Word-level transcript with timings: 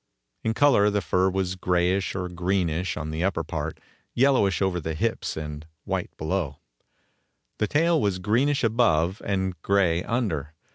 In 0.43 0.55
color 0.55 0.89
the 0.89 0.99
fur 0.99 1.29
was 1.29 1.53
grayish 1.55 2.15
or 2.15 2.27
greenish 2.27 2.97
on 2.97 3.11
the 3.11 3.23
upper 3.23 3.43
part, 3.43 3.79
yellowish 4.15 4.59
over 4.59 4.79
the 4.79 4.95
hips 4.95 5.37
and 5.37 5.63
white 5.83 6.09
below. 6.17 6.57
The 7.59 7.67
tail 7.67 8.01
was 8.01 8.17
greenish 8.17 8.63
above 8.63 9.21
and 9.23 9.61
gray 9.61 10.01
under. 10.01 10.55